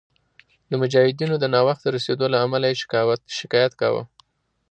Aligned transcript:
د 0.69 0.71
مجاهدینو 0.81 1.35
د 1.39 1.45
ناوخته 1.53 1.87
رسېدلو 1.97 2.31
له 2.33 2.37
امله 2.45 2.65
یې 2.71 2.75
شکایت 3.39 3.73
کاوه. 3.81 4.03